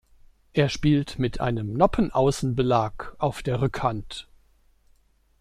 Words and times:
Er 0.53 0.67
spielt 0.67 1.19
mit 1.19 1.41
einem 1.41 1.73
Noppen-außen-Belag 1.73 3.13
auf 3.19 3.43
der 3.43 3.61
Rückhand. 3.61 4.27